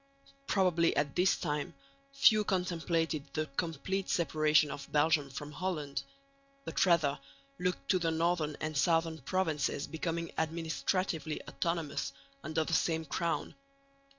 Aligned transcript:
Probably 0.47 0.95
at 0.95 1.15
this 1.15 1.37
time 1.37 1.75
few 2.11 2.43
contemplated 2.43 3.31
the 3.35 3.45
complete 3.55 4.09
separation 4.09 4.71
of 4.71 4.91
Belgium 4.91 5.29
from 5.29 5.51
Holland, 5.51 6.01
but 6.65 6.83
rather 6.87 7.19
looked 7.59 7.87
to 7.89 7.99
the 7.99 8.09
northern 8.09 8.57
and 8.59 8.75
southern 8.75 9.19
provinces 9.19 9.85
becoming 9.85 10.31
administratively 10.39 11.39
autonomous 11.47 12.13
under 12.43 12.63
the 12.63 12.73
same 12.73 13.05
crown. 13.05 13.53